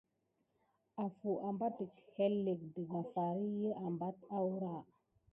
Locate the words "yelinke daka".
2.15-2.99